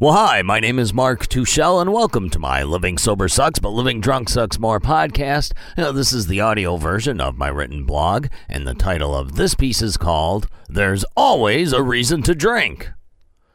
Well, 0.00 0.14
hi, 0.14 0.40
my 0.40 0.60
name 0.60 0.78
is 0.78 0.94
Mark 0.94 1.26
Tuchel, 1.26 1.78
and 1.78 1.92
welcome 1.92 2.30
to 2.30 2.38
my 2.38 2.62
Living 2.62 2.96
Sober 2.96 3.28
Sucks, 3.28 3.58
but 3.58 3.68
Living 3.68 4.00
Drunk 4.00 4.30
Sucks 4.30 4.58
More 4.58 4.80
podcast. 4.80 5.52
You 5.76 5.82
know, 5.82 5.92
this 5.92 6.10
is 6.10 6.26
the 6.26 6.40
audio 6.40 6.78
version 6.78 7.20
of 7.20 7.36
my 7.36 7.48
written 7.48 7.84
blog, 7.84 8.28
and 8.48 8.66
the 8.66 8.72
title 8.72 9.14
of 9.14 9.36
this 9.36 9.54
piece 9.54 9.82
is 9.82 9.98
called 9.98 10.48
There's 10.70 11.04
Always 11.18 11.74
a 11.74 11.82
Reason 11.82 12.22
to 12.22 12.34
Drink. 12.34 12.88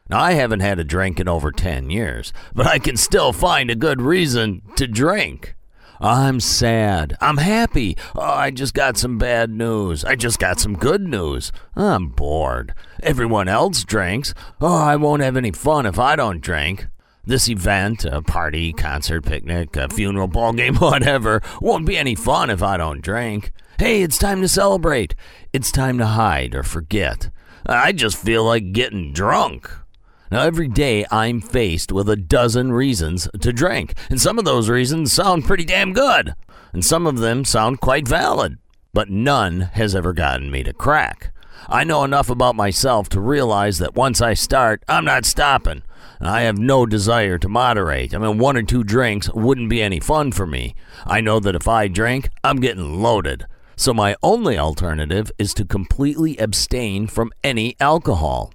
Now, 0.08 0.20
I 0.20 0.34
haven't 0.34 0.60
had 0.60 0.78
a 0.78 0.84
drink 0.84 1.18
in 1.18 1.26
over 1.26 1.50
10 1.50 1.90
years, 1.90 2.32
but 2.54 2.68
I 2.68 2.78
can 2.78 2.96
still 2.96 3.32
find 3.32 3.68
a 3.68 3.74
good 3.74 4.00
reason 4.00 4.62
to 4.76 4.86
drink. 4.86 5.55
I'm 6.00 6.40
sad. 6.40 7.16
I'm 7.20 7.38
happy. 7.38 7.96
Oh, 8.14 8.20
I 8.20 8.50
just 8.50 8.74
got 8.74 8.96
some 8.96 9.18
bad 9.18 9.50
news. 9.50 10.04
I 10.04 10.14
just 10.14 10.38
got 10.38 10.60
some 10.60 10.76
good 10.76 11.02
news. 11.02 11.52
I'm 11.74 12.08
bored. 12.08 12.74
Everyone 13.02 13.48
else 13.48 13.84
drinks. 13.84 14.34
Oh, 14.60 14.76
I 14.76 14.96
won't 14.96 15.22
have 15.22 15.36
any 15.36 15.52
fun 15.52 15.86
if 15.86 15.98
I 15.98 16.16
don't 16.16 16.40
drink. 16.42 16.86
This 17.24 17.48
event, 17.48 18.04
a 18.04 18.22
party, 18.22 18.72
concert, 18.72 19.22
picnic, 19.24 19.76
a 19.76 19.88
funeral, 19.88 20.28
ball 20.28 20.52
game, 20.52 20.76
whatever, 20.78 21.42
won't 21.60 21.86
be 21.86 21.96
any 21.96 22.14
fun 22.14 22.50
if 22.50 22.62
I 22.62 22.76
don't 22.76 23.02
drink. 23.02 23.52
Hey, 23.78 24.02
it's 24.02 24.18
time 24.18 24.40
to 24.42 24.48
celebrate. 24.48 25.14
It's 25.52 25.72
time 25.72 25.98
to 25.98 26.06
hide 26.06 26.54
or 26.54 26.62
forget. 26.62 27.30
I 27.66 27.92
just 27.92 28.16
feel 28.16 28.44
like 28.44 28.72
getting 28.72 29.12
drunk. 29.12 29.68
Now, 30.30 30.42
every 30.42 30.68
day 30.68 31.06
I'm 31.10 31.40
faced 31.40 31.92
with 31.92 32.08
a 32.08 32.16
dozen 32.16 32.72
reasons 32.72 33.28
to 33.40 33.52
drink, 33.52 33.94
and 34.10 34.20
some 34.20 34.38
of 34.38 34.44
those 34.44 34.68
reasons 34.68 35.12
sound 35.12 35.44
pretty 35.44 35.64
damn 35.64 35.92
good, 35.92 36.34
and 36.72 36.84
some 36.84 37.06
of 37.06 37.18
them 37.18 37.44
sound 37.44 37.80
quite 37.80 38.08
valid, 38.08 38.58
but 38.92 39.08
none 39.08 39.60
has 39.60 39.94
ever 39.94 40.12
gotten 40.12 40.50
me 40.50 40.62
to 40.64 40.72
crack. 40.72 41.32
I 41.68 41.84
know 41.84 42.04
enough 42.04 42.28
about 42.28 42.56
myself 42.56 43.08
to 43.10 43.20
realize 43.20 43.78
that 43.78 43.94
once 43.94 44.20
I 44.20 44.34
start, 44.34 44.82
I'm 44.88 45.04
not 45.04 45.24
stopping. 45.24 45.82
I 46.20 46.42
have 46.42 46.58
no 46.58 46.86
desire 46.86 47.38
to 47.38 47.48
moderate. 47.48 48.14
I 48.14 48.18
mean, 48.18 48.38
one 48.38 48.56
or 48.56 48.62
two 48.62 48.84
drinks 48.84 49.28
wouldn't 49.32 49.68
be 49.68 49.82
any 49.82 50.00
fun 50.00 50.32
for 50.32 50.46
me. 50.46 50.74
I 51.06 51.20
know 51.20 51.40
that 51.40 51.54
if 51.54 51.68
I 51.68 51.88
drink, 51.88 52.30
I'm 52.42 52.56
getting 52.56 53.02
loaded. 53.02 53.46
So 53.76 53.92
my 53.92 54.16
only 54.22 54.56
alternative 54.56 55.30
is 55.38 55.52
to 55.54 55.64
completely 55.64 56.36
abstain 56.38 57.06
from 57.06 57.32
any 57.44 57.76
alcohol. 57.78 58.52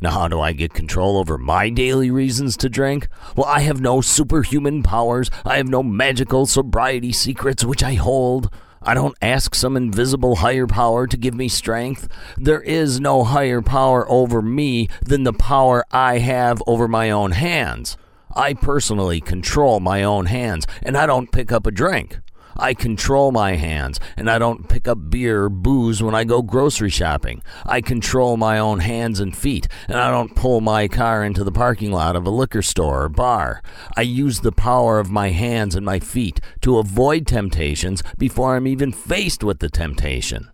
Now, 0.00 0.10
how 0.10 0.28
do 0.28 0.40
I 0.40 0.52
get 0.52 0.74
control 0.74 1.16
over 1.16 1.38
my 1.38 1.70
daily 1.70 2.10
reasons 2.10 2.56
to 2.58 2.68
drink? 2.68 3.08
Well, 3.36 3.46
I 3.46 3.60
have 3.60 3.80
no 3.80 4.00
superhuman 4.00 4.82
powers. 4.82 5.30
I 5.44 5.56
have 5.56 5.68
no 5.68 5.82
magical 5.82 6.46
sobriety 6.46 7.12
secrets 7.12 7.64
which 7.64 7.82
I 7.82 7.94
hold. 7.94 8.50
I 8.82 8.92
don't 8.92 9.16
ask 9.22 9.54
some 9.54 9.78
invisible 9.78 10.36
higher 10.36 10.66
power 10.66 11.06
to 11.06 11.16
give 11.16 11.34
me 11.34 11.48
strength. 11.48 12.06
There 12.36 12.60
is 12.60 13.00
no 13.00 13.24
higher 13.24 13.62
power 13.62 14.06
over 14.10 14.42
me 14.42 14.88
than 15.00 15.22
the 15.22 15.32
power 15.32 15.84
I 15.90 16.18
have 16.18 16.62
over 16.66 16.86
my 16.86 17.10
own 17.10 17.30
hands. 17.30 17.96
I 18.36 18.52
personally 18.52 19.20
control 19.20 19.80
my 19.80 20.02
own 20.02 20.26
hands, 20.26 20.66
and 20.82 20.98
I 20.98 21.06
don't 21.06 21.32
pick 21.32 21.50
up 21.50 21.66
a 21.66 21.70
drink. 21.70 22.18
I 22.56 22.74
control 22.74 23.32
my 23.32 23.56
hands, 23.56 24.00
and 24.16 24.30
I 24.30 24.38
don't 24.38 24.68
pick 24.68 24.86
up 24.86 25.10
beer 25.10 25.44
or 25.44 25.48
booze 25.48 26.02
when 26.02 26.14
I 26.14 26.24
go 26.24 26.42
grocery 26.42 26.90
shopping. 26.90 27.42
I 27.64 27.80
control 27.80 28.36
my 28.36 28.58
own 28.58 28.80
hands 28.80 29.20
and 29.20 29.36
feet, 29.36 29.68
and 29.88 29.98
I 29.98 30.10
don't 30.10 30.34
pull 30.34 30.60
my 30.60 30.88
car 30.88 31.24
into 31.24 31.44
the 31.44 31.52
parking 31.52 31.92
lot 31.92 32.16
of 32.16 32.26
a 32.26 32.30
liquor 32.30 32.62
store 32.62 33.04
or 33.04 33.08
bar. 33.08 33.62
I 33.96 34.02
use 34.02 34.40
the 34.40 34.52
power 34.52 34.98
of 34.98 35.10
my 35.10 35.30
hands 35.30 35.74
and 35.74 35.84
my 35.84 35.98
feet 36.00 36.40
to 36.62 36.78
avoid 36.78 37.26
temptations 37.26 38.02
before 38.18 38.56
I'm 38.56 38.66
even 38.66 38.92
faced 38.92 39.42
with 39.42 39.58
the 39.58 39.68
temptation. 39.68 40.50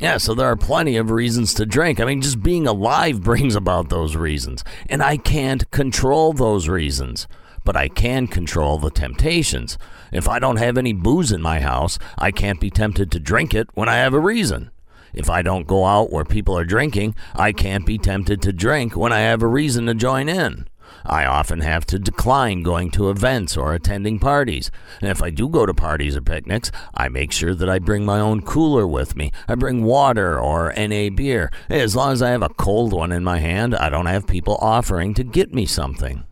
Yeah, 0.00 0.16
so 0.16 0.34
there 0.34 0.46
are 0.46 0.56
plenty 0.56 0.96
of 0.96 1.10
reasons 1.10 1.52
to 1.54 1.66
drink. 1.66 2.00
I 2.00 2.06
mean, 2.06 2.22
just 2.22 2.42
being 2.42 2.66
alive 2.66 3.20
brings 3.22 3.54
about 3.54 3.90
those 3.90 4.16
reasons, 4.16 4.64
and 4.88 5.02
I 5.02 5.18
can't 5.18 5.70
control 5.70 6.32
those 6.32 6.68
reasons 6.68 7.28
but 7.64 7.76
I 7.76 7.88
can 7.88 8.26
control 8.26 8.78
the 8.78 8.90
temptations. 8.90 9.78
If 10.12 10.28
I 10.28 10.38
don't 10.38 10.56
have 10.56 10.76
any 10.76 10.92
booze 10.92 11.32
in 11.32 11.42
my 11.42 11.60
house, 11.60 11.98
I 12.18 12.30
can't 12.30 12.60
be 12.60 12.70
tempted 12.70 13.10
to 13.12 13.20
drink 13.20 13.54
it 13.54 13.68
when 13.74 13.88
I 13.88 13.96
have 13.96 14.14
a 14.14 14.20
reason. 14.20 14.70
If 15.12 15.28
I 15.28 15.42
don't 15.42 15.66
go 15.66 15.84
out 15.84 16.12
where 16.12 16.24
people 16.24 16.56
are 16.56 16.64
drinking, 16.64 17.14
I 17.34 17.52
can't 17.52 17.86
be 17.86 17.98
tempted 17.98 18.42
to 18.42 18.52
drink 18.52 18.96
when 18.96 19.12
I 19.12 19.20
have 19.20 19.42
a 19.42 19.48
reason 19.48 19.86
to 19.86 19.94
join 19.94 20.28
in. 20.28 20.66
I 21.04 21.24
often 21.24 21.60
have 21.60 21.86
to 21.86 21.98
decline 21.98 22.62
going 22.62 22.90
to 22.92 23.10
events 23.10 23.56
or 23.56 23.74
attending 23.74 24.18
parties. 24.18 24.70
And 25.00 25.10
if 25.10 25.22
I 25.22 25.30
do 25.30 25.48
go 25.48 25.64
to 25.64 25.72
parties 25.72 26.16
or 26.16 26.20
picnics, 26.20 26.70
I 26.94 27.08
make 27.08 27.32
sure 27.32 27.54
that 27.54 27.70
I 27.70 27.78
bring 27.78 28.04
my 28.04 28.20
own 28.20 28.42
cooler 28.42 28.86
with 28.86 29.16
me. 29.16 29.32
I 29.48 29.54
bring 29.54 29.84
water 29.84 30.38
or 30.38 30.72
NA 30.76 31.10
beer. 31.10 31.50
As 31.68 31.96
long 31.96 32.12
as 32.12 32.22
I 32.22 32.30
have 32.30 32.42
a 32.42 32.48
cold 32.50 32.92
one 32.92 33.12
in 33.12 33.24
my 33.24 33.38
hand, 33.38 33.74
I 33.74 33.88
don't 33.88 34.06
have 34.06 34.26
people 34.26 34.58
offering 34.60 35.14
to 35.14 35.24
get 35.24 35.54
me 35.54 35.66
something. 35.66 36.24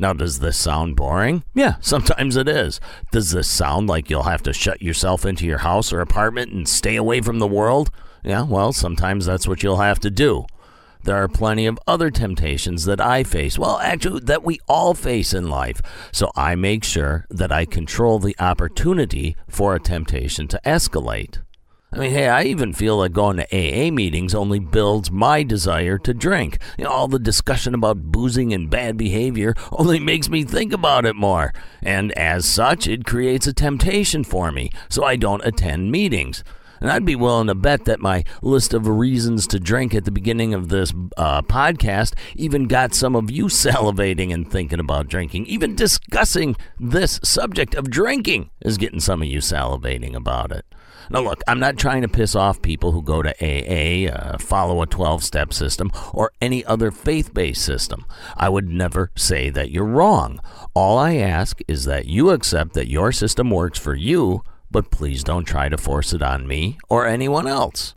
Now, 0.00 0.14
does 0.14 0.38
this 0.38 0.56
sound 0.56 0.96
boring? 0.96 1.44
Yeah, 1.52 1.74
sometimes 1.82 2.34
it 2.34 2.48
is. 2.48 2.80
Does 3.12 3.32
this 3.32 3.48
sound 3.48 3.86
like 3.86 4.08
you'll 4.08 4.22
have 4.22 4.42
to 4.44 4.52
shut 4.54 4.80
yourself 4.80 5.26
into 5.26 5.44
your 5.44 5.58
house 5.58 5.92
or 5.92 6.00
apartment 6.00 6.52
and 6.52 6.66
stay 6.66 6.96
away 6.96 7.20
from 7.20 7.38
the 7.38 7.46
world? 7.46 7.90
Yeah, 8.24 8.44
well, 8.44 8.72
sometimes 8.72 9.26
that's 9.26 9.46
what 9.46 9.62
you'll 9.62 9.76
have 9.76 10.00
to 10.00 10.10
do. 10.10 10.46
There 11.04 11.22
are 11.22 11.28
plenty 11.28 11.66
of 11.66 11.78
other 11.86 12.10
temptations 12.10 12.86
that 12.86 12.98
I 12.98 13.24
face. 13.24 13.58
Well, 13.58 13.78
actually, 13.78 14.20
that 14.20 14.42
we 14.42 14.58
all 14.66 14.94
face 14.94 15.34
in 15.34 15.50
life. 15.50 15.82
So 16.12 16.30
I 16.34 16.54
make 16.54 16.82
sure 16.82 17.26
that 17.28 17.52
I 17.52 17.66
control 17.66 18.18
the 18.18 18.36
opportunity 18.38 19.36
for 19.48 19.74
a 19.74 19.80
temptation 19.80 20.48
to 20.48 20.60
escalate. 20.64 21.42
I 21.92 21.98
mean, 21.98 22.12
hey, 22.12 22.28
I 22.28 22.44
even 22.44 22.72
feel 22.72 22.98
like 22.98 23.12
going 23.12 23.38
to 23.38 23.46
AA 23.52 23.90
meetings 23.90 24.32
only 24.32 24.60
builds 24.60 25.10
my 25.10 25.42
desire 25.42 25.98
to 25.98 26.14
drink. 26.14 26.58
You 26.78 26.84
know, 26.84 26.90
all 26.90 27.08
the 27.08 27.18
discussion 27.18 27.74
about 27.74 28.12
boozing 28.12 28.52
and 28.52 28.70
bad 28.70 28.96
behavior 28.96 29.54
only 29.72 29.98
makes 29.98 30.28
me 30.28 30.44
think 30.44 30.72
about 30.72 31.04
it 31.04 31.16
more. 31.16 31.52
And 31.82 32.12
as 32.12 32.46
such, 32.46 32.86
it 32.86 33.04
creates 33.04 33.48
a 33.48 33.52
temptation 33.52 34.22
for 34.22 34.52
me, 34.52 34.70
so 34.88 35.02
I 35.02 35.16
don't 35.16 35.44
attend 35.44 35.90
meetings. 35.90 36.44
And 36.80 36.92
I'd 36.92 37.04
be 37.04 37.16
willing 37.16 37.48
to 37.48 37.56
bet 37.56 37.86
that 37.86 37.98
my 37.98 38.22
list 38.40 38.72
of 38.72 38.86
reasons 38.86 39.48
to 39.48 39.58
drink 39.58 39.92
at 39.92 40.04
the 40.04 40.12
beginning 40.12 40.54
of 40.54 40.68
this 40.68 40.92
uh, 41.16 41.42
podcast 41.42 42.14
even 42.36 42.68
got 42.68 42.94
some 42.94 43.16
of 43.16 43.32
you 43.32 43.44
salivating 43.46 44.32
and 44.32 44.48
thinking 44.48 44.78
about 44.78 45.08
drinking. 45.08 45.46
Even 45.46 45.74
discussing 45.74 46.54
this 46.78 47.18
subject 47.24 47.74
of 47.74 47.90
drinking 47.90 48.50
is 48.60 48.78
getting 48.78 49.00
some 49.00 49.22
of 49.22 49.28
you 49.28 49.40
salivating 49.40 50.14
about 50.14 50.52
it. 50.52 50.64
Now, 51.12 51.22
look, 51.22 51.42
I'm 51.48 51.58
not 51.58 51.76
trying 51.76 52.02
to 52.02 52.08
piss 52.08 52.36
off 52.36 52.62
people 52.62 52.92
who 52.92 53.02
go 53.02 53.20
to 53.20 53.34
AA, 53.40 54.08
uh, 54.12 54.38
follow 54.38 54.80
a 54.80 54.86
12 54.86 55.24
step 55.24 55.52
system, 55.52 55.90
or 56.14 56.30
any 56.40 56.64
other 56.64 56.92
faith 56.92 57.34
based 57.34 57.64
system. 57.64 58.06
I 58.36 58.48
would 58.48 58.68
never 58.68 59.10
say 59.16 59.50
that 59.50 59.72
you're 59.72 59.84
wrong. 59.84 60.38
All 60.72 60.98
I 60.98 61.16
ask 61.16 61.58
is 61.66 61.84
that 61.86 62.06
you 62.06 62.30
accept 62.30 62.74
that 62.74 62.88
your 62.88 63.10
system 63.10 63.50
works 63.50 63.78
for 63.78 63.96
you, 63.96 64.42
but 64.70 64.92
please 64.92 65.24
don't 65.24 65.44
try 65.44 65.68
to 65.68 65.76
force 65.76 66.12
it 66.12 66.22
on 66.22 66.46
me 66.46 66.78
or 66.88 67.08
anyone 67.08 67.48
else. 67.48 67.96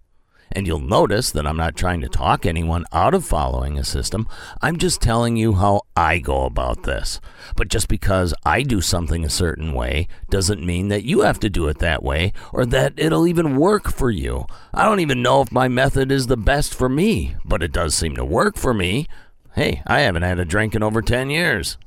And 0.55 0.67
you'll 0.67 0.79
notice 0.79 1.31
that 1.31 1.47
I'm 1.47 1.57
not 1.57 1.75
trying 1.75 1.99
to 2.01 2.07
talk 2.07 2.45
anyone 2.45 2.85
out 2.93 3.15
of 3.15 3.25
following 3.25 3.77
a 3.77 3.83
system. 3.83 4.27
I'm 4.61 4.77
just 4.77 5.01
telling 5.01 5.35
you 5.35 5.53
how 5.53 5.81
I 5.97 6.19
go 6.19 6.45
about 6.45 6.83
this. 6.83 7.19
But 7.55 7.69
just 7.69 7.87
because 7.87 8.35
I 8.45 8.61
do 8.61 8.79
something 8.79 9.25
a 9.25 9.29
certain 9.29 9.73
way 9.73 10.07
doesn't 10.29 10.63
mean 10.63 10.89
that 10.89 11.05
you 11.05 11.21
have 11.21 11.39
to 11.39 11.49
do 11.49 11.67
it 11.67 11.79
that 11.79 12.03
way 12.03 12.33
or 12.51 12.67
that 12.67 12.93
it'll 12.97 13.27
even 13.27 13.57
work 13.57 13.91
for 13.91 14.11
you. 14.11 14.45
I 14.73 14.85
don't 14.85 14.99
even 14.99 15.23
know 15.23 15.41
if 15.41 15.51
my 15.51 15.67
method 15.67 16.11
is 16.11 16.27
the 16.27 16.37
best 16.37 16.75
for 16.75 16.87
me, 16.87 17.35
but 17.43 17.63
it 17.63 17.71
does 17.71 17.95
seem 17.95 18.15
to 18.15 18.23
work 18.23 18.55
for 18.55 18.75
me. 18.75 19.07
Hey, 19.55 19.81
I 19.87 20.01
haven't 20.01 20.23
had 20.23 20.39
a 20.39 20.45
drink 20.45 20.75
in 20.75 20.83
over 20.83 21.01
10 21.01 21.31
years. 21.31 21.77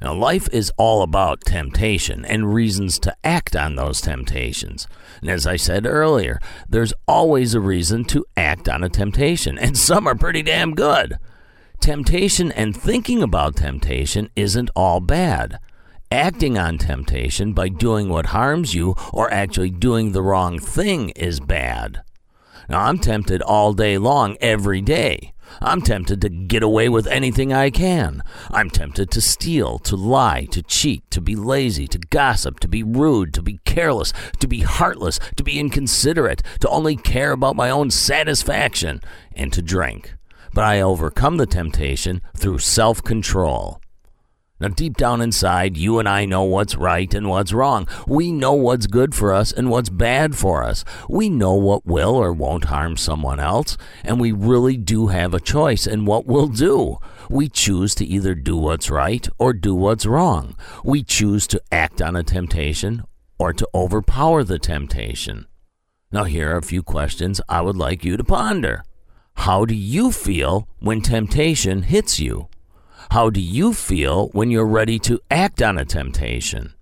Now, 0.00 0.12
life 0.12 0.46
is 0.52 0.70
all 0.76 1.02
about 1.02 1.40
temptation 1.40 2.24
and 2.26 2.52
reasons 2.52 2.98
to 2.98 3.16
act 3.24 3.56
on 3.56 3.76
those 3.76 4.02
temptations. 4.02 4.86
And 5.22 5.30
as 5.30 5.46
I 5.46 5.56
said 5.56 5.86
earlier, 5.86 6.38
there's 6.68 6.92
always 7.08 7.54
a 7.54 7.60
reason 7.60 8.04
to 8.06 8.26
act 8.36 8.68
on 8.68 8.84
a 8.84 8.90
temptation, 8.90 9.58
and 9.58 9.76
some 9.76 10.06
are 10.06 10.14
pretty 10.14 10.42
damn 10.42 10.74
good. 10.74 11.18
Temptation 11.80 12.52
and 12.52 12.76
thinking 12.76 13.22
about 13.22 13.56
temptation 13.56 14.28
isn't 14.36 14.70
all 14.76 15.00
bad. 15.00 15.58
Acting 16.10 16.58
on 16.58 16.78
temptation 16.78 17.52
by 17.52 17.68
doing 17.68 18.08
what 18.08 18.26
harms 18.26 18.74
you 18.74 18.94
or 19.12 19.32
actually 19.32 19.70
doing 19.70 20.12
the 20.12 20.22
wrong 20.22 20.58
thing 20.58 21.10
is 21.10 21.40
bad. 21.40 22.02
Now, 22.68 22.82
I'm 22.82 22.98
tempted 22.98 23.42
all 23.42 23.72
day 23.72 23.96
long, 23.96 24.36
every 24.40 24.82
day. 24.82 25.32
I'm 25.60 25.80
tempted 25.80 26.20
to 26.20 26.28
get 26.28 26.62
away 26.62 26.88
with 26.88 27.06
anything 27.06 27.52
I 27.52 27.70
can. 27.70 28.22
I'm 28.50 28.70
tempted 28.70 29.10
to 29.10 29.20
steal, 29.20 29.78
to 29.80 29.96
lie, 29.96 30.46
to 30.50 30.62
cheat, 30.62 31.10
to 31.10 31.20
be 31.20 31.34
lazy, 31.36 31.86
to 31.88 31.98
gossip, 31.98 32.60
to 32.60 32.68
be 32.68 32.82
rude, 32.82 33.32
to 33.34 33.42
be 33.42 33.60
careless, 33.64 34.12
to 34.40 34.46
be 34.46 34.60
heartless, 34.60 35.18
to 35.36 35.42
be 35.42 35.58
inconsiderate, 35.58 36.42
to 36.60 36.68
only 36.68 36.96
care 36.96 37.32
about 37.32 37.56
my 37.56 37.70
own 37.70 37.90
satisfaction, 37.90 39.00
and 39.34 39.52
to 39.52 39.62
drink. 39.62 40.14
But 40.52 40.64
I 40.64 40.80
overcome 40.80 41.36
the 41.36 41.46
temptation 41.46 42.22
through 42.36 42.58
self 42.58 43.02
control. 43.02 43.80
Now, 44.58 44.68
deep 44.68 44.96
down 44.96 45.20
inside, 45.20 45.76
you 45.76 45.98
and 45.98 46.08
I 46.08 46.24
know 46.24 46.42
what's 46.42 46.76
right 46.76 47.12
and 47.12 47.28
what's 47.28 47.52
wrong. 47.52 47.86
We 48.06 48.32
know 48.32 48.54
what's 48.54 48.86
good 48.86 49.14
for 49.14 49.34
us 49.34 49.52
and 49.52 49.68
what's 49.68 49.90
bad 49.90 50.34
for 50.34 50.62
us. 50.62 50.82
We 51.10 51.28
know 51.28 51.52
what 51.52 51.84
will 51.84 52.14
or 52.14 52.32
won't 52.32 52.64
harm 52.64 52.96
someone 52.96 53.38
else, 53.38 53.76
and 54.02 54.18
we 54.18 54.32
really 54.32 54.78
do 54.78 55.08
have 55.08 55.34
a 55.34 55.40
choice 55.40 55.86
in 55.86 56.06
what 56.06 56.26
we'll 56.26 56.48
do. 56.48 56.96
We 57.28 57.50
choose 57.50 57.94
to 57.96 58.06
either 58.06 58.34
do 58.34 58.56
what's 58.56 58.88
right 58.88 59.28
or 59.38 59.52
do 59.52 59.74
what's 59.74 60.06
wrong. 60.06 60.56
We 60.82 61.02
choose 61.02 61.46
to 61.48 61.60
act 61.70 62.00
on 62.00 62.16
a 62.16 62.22
temptation 62.22 63.04
or 63.38 63.52
to 63.52 63.68
overpower 63.74 64.42
the 64.42 64.58
temptation. 64.58 65.46
Now, 66.10 66.24
here 66.24 66.54
are 66.54 66.58
a 66.58 66.62
few 66.62 66.82
questions 66.82 67.42
I 67.46 67.60
would 67.60 67.76
like 67.76 68.06
you 68.06 68.16
to 68.16 68.24
ponder. 68.24 68.84
How 69.34 69.66
do 69.66 69.74
you 69.74 70.12
feel 70.12 70.66
when 70.78 71.02
temptation 71.02 71.82
hits 71.82 72.18
you? 72.18 72.48
How 73.10 73.30
do 73.30 73.40
you 73.40 73.72
feel 73.72 74.28
when 74.28 74.50
you're 74.50 74.66
ready 74.66 74.98
to 75.00 75.20
act 75.30 75.62
on 75.62 75.78
a 75.78 75.84
temptation? 75.84 76.74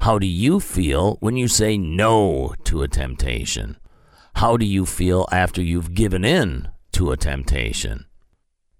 How 0.00 0.18
do 0.18 0.26
you 0.26 0.60
feel 0.60 1.16
when 1.20 1.36
you 1.36 1.48
say 1.48 1.76
no 1.76 2.54
to 2.64 2.82
a 2.82 2.88
temptation? 2.88 3.76
How 4.36 4.56
do 4.56 4.64
you 4.64 4.86
feel 4.86 5.26
after 5.32 5.60
you've 5.60 5.94
given 5.94 6.24
in 6.24 6.68
to 6.92 7.12
a 7.12 7.16
temptation? 7.16 8.07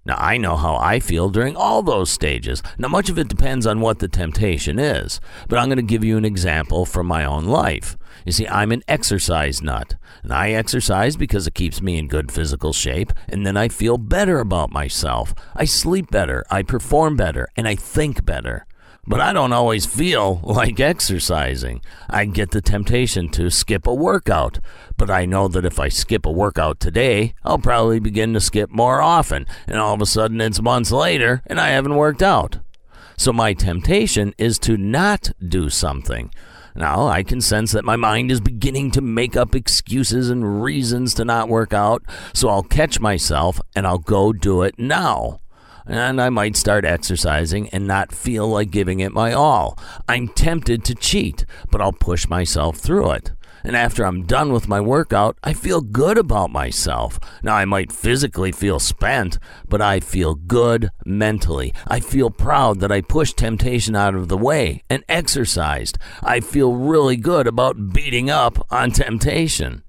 Now, 0.09 0.17
I 0.19 0.39
know 0.39 0.57
how 0.57 0.77
I 0.77 1.01
feel 1.01 1.29
during 1.29 1.55
all 1.55 1.83
those 1.83 2.11
stages. 2.11 2.63
Now, 2.79 2.89
much 2.89 3.11
of 3.11 3.19
it 3.19 3.29
depends 3.29 3.67
on 3.67 3.83
what 3.83 3.99
the 3.99 4.09
temptation 4.09 4.79
is, 4.79 5.21
but 5.49 5.59
I'm 5.59 5.69
going 5.69 5.77
to 5.77 5.83
give 5.83 6.03
you 6.03 6.17
an 6.17 6.25
example 6.25 6.87
from 6.87 7.07
my 7.07 7.27
own 7.27 7.45
life. 7.45 7.99
You 8.25 8.33
see, 8.33 8.49
I'm 8.49 8.73
an 8.73 8.83
exercise 8.89 9.61
nut, 9.61 9.97
and 10.23 10.33
I 10.33 10.53
exercise 10.53 11.19
because 11.19 11.47
it 11.47 11.53
keeps 11.53 11.83
me 11.83 11.99
in 11.99 12.09
good 12.09 12.33
physical 12.33 12.73
shape, 12.73 13.13
and 13.29 13.45
then 13.45 13.59
I 13.59 13.69
feel 13.69 13.99
better 13.99 14.41
about 14.41 14.73
myself. 14.73 15.35
I 15.55 15.67
sleep 15.67 16.11
better, 16.11 16.43
I 16.51 16.63
perform 16.63 17.19
better, 17.19 17.47
and 17.55 17.69
I 17.69 17.75
think 17.75 18.25
better. 18.25 18.65
But 19.09 19.23
I 19.23 19.33
don't 19.33 19.55
always 19.55 19.87
feel 19.87 20.39
like 20.43 20.79
exercising. 20.79 21.81
I 22.11 22.27
get 22.27 22.51
the 22.51 22.61
temptation 22.61 23.31
to 23.31 23.49
skip 23.51 23.87
a 23.87 23.95
workout, 23.95 24.59
but 24.99 25.11
I 25.11 25.25
know 25.25 25.49
that 25.49 25.65
if 25.65 25.81
I 25.81 25.89
skip 25.89 26.27
a 26.27 26.31
workout 26.31 26.79
today, 26.79 27.35
I'll 27.43 27.59
probably 27.59 28.01
begin 28.01 28.35
to 28.35 28.41
skip 28.41 28.71
more 28.71 29.01
often, 29.01 29.47
and 29.67 29.79
all 29.79 29.95
of 29.95 30.03
a 30.03 30.07
sudden 30.07 30.43
it's 30.43 30.61
months 30.61 30.93
later 30.93 31.43
and 31.47 31.59
I 31.59 31.69
haven't 31.69 31.97
worked 31.97 32.23
out. 32.23 32.59
So 33.17 33.33
my 33.33 33.55
temptation 33.55 34.35
is 34.37 34.59
to 34.61 34.77
not 34.77 35.31
do 35.45 35.71
something. 35.71 36.31
Now, 36.77 37.09
I 37.09 37.23
can 37.23 37.41
sense 37.41 37.73
that 37.73 37.87
my 37.87 37.97
mind 37.97 38.31
is 38.31 38.41
beginning 38.41 38.91
to 38.93 39.01
make 39.01 39.37
up 39.37 39.55
excuses 39.55 40.29
and 40.29 40.63
reasons 40.63 41.15
to 41.15 41.25
not 41.25 41.49
work 41.49 41.73
out, 41.73 42.03
so 42.35 42.51
I'll 42.51 42.63
catch 42.63 43.01
myself 43.01 43.59
and 43.75 43.87
I'll 43.87 43.99
go 43.99 44.35
do 44.35 44.63
it 44.63 44.79
now. 44.79 45.41
And 45.89 46.21
I 46.21 46.29
might 46.29 46.55
start 46.55 46.85
exercising 46.85 47.71
and 47.71 47.87
not 47.87 48.15
feel 48.15 48.47
like 48.47 48.71
giving 48.71 49.01
it 49.01 49.13
my 49.13 49.33
all. 49.33 49.79
I'm 50.07 50.29
tempted 50.29 50.85
to 50.85 50.95
cheat, 50.95 51.47
but 51.71 51.81
I'll 51.81 51.93
push 51.93 52.29
myself 52.29 52.77
through 52.77 53.13
it. 53.13 53.33
And 53.65 53.75
after 53.75 54.05
I'm 54.05 54.25
done 54.25 54.53
with 54.53 54.69
my 54.69 54.81
workout, 54.81 55.37
I 55.43 55.53
feel 55.53 55.81
good 55.81 56.19
about 56.19 56.51
myself. 56.51 57.19
Now, 57.43 57.57
I 57.57 57.65
might 57.65 57.91
physically 57.91 58.53
feel 58.53 58.79
spent, 58.79 59.39
but 59.69 59.81
I 59.81 60.01
feel 60.01 60.35
good 60.35 60.91
mentally. 61.05 61.73
I 61.87 62.01
feel 62.01 62.31
proud 62.31 62.81
that 62.81 62.93
I 62.93 63.01
pushed 63.01 63.37
temptation 63.37 63.97
out 63.97 64.15
of 64.15 64.29
the 64.29 64.39
way 64.39 64.85
and 64.89 65.05
exercised. 65.09 65.99
I 66.23 66.41
feel 66.41 66.75
really 66.75 67.17
good 67.17 67.47
about 67.47 67.93
beating 67.93 68.31
up 68.31 68.65
on 68.71 68.91
temptation. 68.91 69.83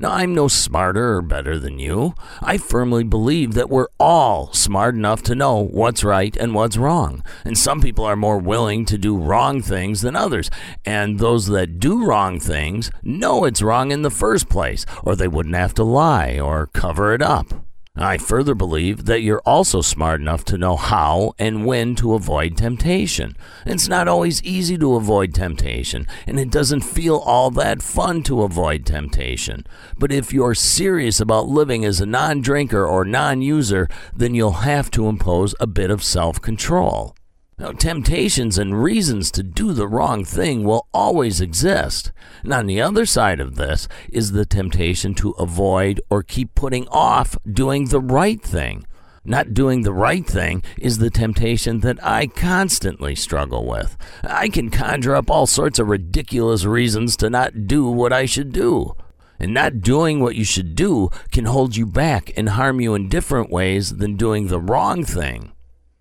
Now, 0.00 0.12
I'm 0.12 0.32
no 0.32 0.46
smarter 0.46 1.16
or 1.16 1.22
better 1.22 1.58
than 1.58 1.80
you. 1.80 2.14
I 2.40 2.56
firmly 2.56 3.02
believe 3.02 3.54
that 3.54 3.68
we're 3.68 3.88
all 3.98 4.52
smart 4.52 4.94
enough 4.94 5.22
to 5.24 5.34
know 5.34 5.56
what's 5.56 6.04
right 6.04 6.36
and 6.36 6.54
what's 6.54 6.76
wrong. 6.76 7.24
And 7.44 7.58
some 7.58 7.80
people 7.80 8.04
are 8.04 8.14
more 8.14 8.38
willing 8.38 8.84
to 8.84 8.96
do 8.96 9.18
wrong 9.18 9.60
things 9.60 10.02
than 10.02 10.14
others. 10.14 10.50
And 10.84 11.18
those 11.18 11.48
that 11.48 11.80
do 11.80 12.04
wrong 12.04 12.38
things 12.38 12.92
know 13.02 13.44
it's 13.44 13.60
wrong 13.60 13.90
in 13.90 14.02
the 14.02 14.10
first 14.10 14.48
place, 14.48 14.86
or 15.02 15.16
they 15.16 15.26
wouldn't 15.26 15.56
have 15.56 15.74
to 15.74 15.82
lie 15.82 16.38
or 16.38 16.68
cover 16.68 17.12
it 17.12 17.20
up. 17.20 17.67
I 18.00 18.16
further 18.16 18.54
believe 18.54 19.06
that 19.06 19.22
you're 19.22 19.42
also 19.44 19.80
smart 19.80 20.20
enough 20.20 20.44
to 20.46 20.56
know 20.56 20.76
how 20.76 21.34
and 21.36 21.66
when 21.66 21.96
to 21.96 22.14
avoid 22.14 22.56
temptation. 22.56 23.36
It's 23.66 23.88
not 23.88 24.06
always 24.06 24.40
easy 24.44 24.78
to 24.78 24.94
avoid 24.94 25.34
temptation, 25.34 26.06
and 26.24 26.38
it 26.38 26.50
doesn't 26.50 26.82
feel 26.82 27.16
all 27.16 27.50
that 27.50 27.82
fun 27.82 28.22
to 28.24 28.42
avoid 28.42 28.86
temptation. 28.86 29.66
But 29.98 30.12
if 30.12 30.32
you're 30.32 30.54
serious 30.54 31.18
about 31.18 31.48
living 31.48 31.84
as 31.84 32.00
a 32.00 32.06
non 32.06 32.40
drinker 32.40 32.86
or 32.86 33.04
non 33.04 33.42
user, 33.42 33.88
then 34.14 34.32
you'll 34.32 34.62
have 34.62 34.92
to 34.92 35.08
impose 35.08 35.56
a 35.58 35.66
bit 35.66 35.90
of 35.90 36.04
self 36.04 36.40
control. 36.40 37.17
Now, 37.58 37.72
temptations 37.72 38.56
and 38.56 38.80
reasons 38.80 39.32
to 39.32 39.42
do 39.42 39.72
the 39.72 39.88
wrong 39.88 40.24
thing 40.24 40.62
will 40.62 40.86
always 40.94 41.40
exist. 41.40 42.12
And 42.44 42.52
on 42.52 42.66
the 42.66 42.80
other 42.80 43.04
side 43.04 43.40
of 43.40 43.56
this 43.56 43.88
is 44.12 44.30
the 44.30 44.46
temptation 44.46 45.12
to 45.14 45.30
avoid 45.30 46.00
or 46.08 46.22
keep 46.22 46.54
putting 46.54 46.86
off 46.88 47.36
doing 47.50 47.86
the 47.86 48.00
right 48.00 48.40
thing. 48.40 48.86
Not 49.24 49.54
doing 49.54 49.82
the 49.82 49.92
right 49.92 50.24
thing 50.24 50.62
is 50.78 50.98
the 50.98 51.10
temptation 51.10 51.80
that 51.80 51.98
I 52.02 52.28
constantly 52.28 53.16
struggle 53.16 53.66
with. 53.66 53.96
I 54.22 54.48
can 54.48 54.70
conjure 54.70 55.16
up 55.16 55.28
all 55.28 55.46
sorts 55.46 55.80
of 55.80 55.88
ridiculous 55.88 56.64
reasons 56.64 57.16
to 57.16 57.28
not 57.28 57.66
do 57.66 57.90
what 57.90 58.12
I 58.12 58.24
should 58.24 58.52
do. 58.52 58.94
And 59.40 59.52
not 59.52 59.80
doing 59.80 60.20
what 60.20 60.36
you 60.36 60.44
should 60.44 60.76
do 60.76 61.10
can 61.32 61.46
hold 61.46 61.76
you 61.76 61.86
back 61.86 62.32
and 62.36 62.50
harm 62.50 62.80
you 62.80 62.94
in 62.94 63.08
different 63.08 63.50
ways 63.50 63.96
than 63.96 64.16
doing 64.16 64.46
the 64.46 64.60
wrong 64.60 65.04
thing. 65.04 65.52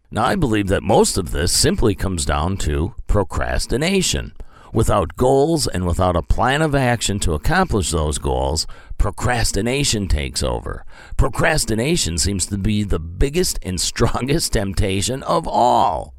Now, 0.09 0.23
I 0.23 0.35
believe 0.35 0.67
that 0.67 0.83
most 0.83 1.17
of 1.17 1.31
this 1.31 1.51
simply 1.51 1.93
comes 1.93 2.25
down 2.25 2.55
to 2.57 2.95
procrastination. 3.07 4.31
Without 4.73 5.17
goals 5.17 5.67
and 5.67 5.85
without 5.85 6.15
a 6.15 6.21
plan 6.21 6.61
of 6.61 6.73
action 6.73 7.19
to 7.19 7.33
accomplish 7.33 7.91
those 7.91 8.17
goals, 8.17 8.65
procrastination 8.97 10.07
takes 10.07 10.41
over. 10.41 10.85
Procrastination 11.17 12.17
seems 12.17 12.45
to 12.45 12.57
be 12.57 12.83
the 12.83 12.99
biggest 12.99 13.59
and 13.63 13.81
strongest 13.91 14.53
temptation 14.53 15.23
of 15.23 15.45
all. 15.45 16.13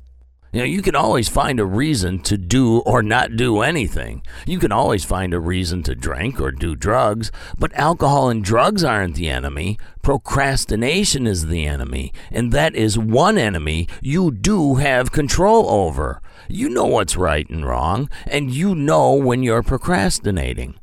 You 0.58 0.64
know, 0.64 0.70
you 0.70 0.82
can 0.82 0.96
always 0.96 1.28
find 1.28 1.60
a 1.60 1.64
reason 1.64 2.18
to 2.24 2.36
do 2.36 2.80
or 2.80 3.00
not 3.00 3.36
do 3.36 3.60
anything. 3.60 4.22
You 4.44 4.58
can 4.58 4.72
always 4.72 5.04
find 5.04 5.32
a 5.32 5.38
reason 5.38 5.84
to 5.84 5.94
drink 5.94 6.40
or 6.40 6.50
do 6.50 6.74
drugs, 6.74 7.30
but 7.56 7.72
alcohol 7.74 8.28
and 8.28 8.42
drugs 8.42 8.82
aren't 8.82 9.14
the 9.14 9.28
enemy. 9.28 9.78
Procrastination 10.02 11.28
is 11.28 11.46
the 11.46 11.64
enemy, 11.64 12.12
and 12.32 12.50
that 12.50 12.74
is 12.74 12.98
one 12.98 13.38
enemy 13.38 13.86
you 14.02 14.32
do 14.32 14.74
have 14.74 15.12
control 15.12 15.70
over. 15.70 16.20
You 16.48 16.68
know 16.68 16.86
what's 16.86 17.16
right 17.16 17.48
and 17.48 17.64
wrong, 17.64 18.10
and 18.26 18.50
you 18.50 18.74
know 18.74 19.14
when 19.14 19.44
you're 19.44 19.62
procrastinating. 19.62 20.74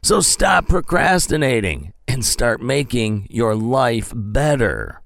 So 0.00 0.20
stop 0.20 0.68
procrastinating 0.68 1.92
and 2.06 2.24
start 2.24 2.62
making 2.62 3.26
your 3.30 3.56
life 3.56 4.12
better. 4.14 5.00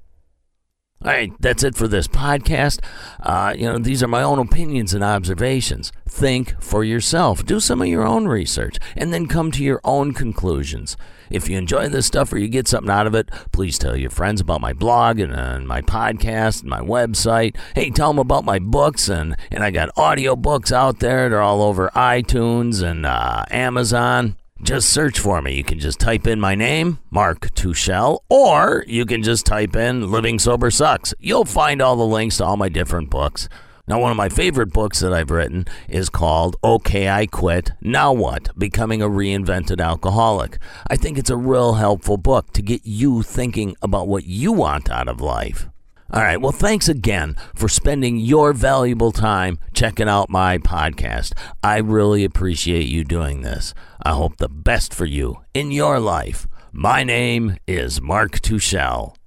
All 1.00 1.12
right, 1.12 1.32
that's 1.38 1.62
it 1.62 1.76
for 1.76 1.86
this 1.86 2.08
podcast. 2.08 2.80
Uh, 3.20 3.54
you 3.56 3.66
know, 3.66 3.78
these 3.78 4.02
are 4.02 4.08
my 4.08 4.20
own 4.20 4.40
opinions 4.40 4.92
and 4.92 5.04
observations. 5.04 5.93
Think 6.08 6.60
for 6.60 6.82
yourself. 6.82 7.46
Do 7.46 7.60
some 7.60 7.81
of 7.81 7.86
your 7.86 8.05
own 8.05 8.26
research 8.26 8.78
and 8.96 9.14
then 9.14 9.28
come 9.28 9.52
to 9.52 9.62
your 9.62 9.81
own 9.84 10.12
conclusions. 10.12 10.96
If 11.31 11.48
you 11.48 11.56
enjoy 11.56 11.88
this 11.88 12.06
stuff 12.06 12.32
or 12.32 12.38
you 12.38 12.48
get 12.48 12.67
something 12.67 12.90
out 12.90 13.06
of 13.06 13.14
it, 13.14 13.31
please 13.52 13.78
tell 13.78 13.96
your 13.96 14.10
friends 14.10 14.40
about 14.40 14.60
my 14.60 14.72
blog 14.72 15.20
and, 15.20 15.69
my 15.69 15.82
podcast 15.82 16.62
and 16.62 16.70
my 16.70 16.81
website. 16.81 17.56
Hey, 17.76 17.90
tell 17.90 18.10
them 18.10 18.19
about 18.19 18.44
my 18.44 18.58
books 18.58 19.08
and, 19.08 19.36
and 19.52 19.62
I 19.62 19.70
got 19.70 19.96
audio 19.96 20.34
books 20.34 20.72
out 20.72 20.98
there. 20.98 21.28
They're 21.28 21.40
all 21.40 21.62
over 21.62 21.90
iTunes 21.94 22.82
and 22.82 23.06
uh, 23.06 23.44
Amazon 23.52 24.34
just 24.62 24.91
search 24.91 25.19
for 25.19 25.41
me. 25.41 25.55
You 25.55 25.65
can 25.65 25.79
just 25.79 26.00
type 26.00 26.27
in 26.27 26.41
my 26.41 26.55
name, 26.55 26.98
Mark 27.10 27.50
Tuchel, 27.55 28.20
or 28.29 28.84
you 28.86 29.06
can 29.06 29.22
just 29.22 29.46
type 29.46 29.77
in 29.77 30.10
Living 30.10 30.38
Sober 30.38 30.70
Sucks. 30.70 31.15
You'll 31.19 31.44
find 31.44 31.81
all 31.81 31.96
the 31.96 32.06
links 32.06 32.38
to 32.38 32.44
all 32.44 32.56
my 32.56 32.69
different 32.69 33.10
books. 33.10 33.48
Now, 33.86 34.00
one 34.00 34.10
of 34.10 34.19
my 34.19 34.29
favorite 34.29 34.70
books 34.70 35.00
that 35.00 35.15
I've 35.15 35.31
written 35.31 35.67
is 35.88 36.10
called 36.10 36.56
Okay, 36.62 37.08
I 37.08 37.24
Quit. 37.24 37.72
Now 37.81 38.12
What? 38.12 38.50
Becoming 38.58 39.00
a 39.00 39.08
Reinvented 39.08 39.81
Alcoholic. 39.81 40.58
I 40.91 40.96
think 40.96 41.17
it's 41.17 41.31
a 41.31 41.36
real 41.36 41.74
helpful 41.74 42.19
book 42.19 42.53
to 42.53 42.60
get 42.60 42.82
you 42.84 43.22
thinking 43.22 43.77
about 43.81 44.06
what 44.06 44.27
you 44.27 44.53
want 44.53 44.91
out 44.91 45.08
of 45.08 45.22
life. 45.22 45.69
All 46.10 46.22
right. 46.22 46.41
Well, 46.41 46.53
thanks 46.53 46.88
again 46.88 47.36
for 47.55 47.69
spending 47.69 48.17
your 48.17 48.55
valuable 48.55 49.12
time 49.12 49.58
checking 49.74 50.08
out 50.08 50.31
my 50.31 50.56
podcast. 50.56 51.34
I 51.62 51.79
really 51.79 52.24
appreciate 52.24 52.86
you 52.86 53.05
doing 53.05 53.43
this. 53.43 53.74
I 54.03 54.15
hope 54.15 54.38
the 54.38 54.48
best 54.48 54.94
for 54.94 55.05
you 55.05 55.43
in 55.53 55.70
your 55.70 56.00
life. 56.00 56.46
My 56.72 57.05
name 57.05 57.58
is 57.67 58.00
Mark 58.00 58.41
Tuchel. 58.41 59.18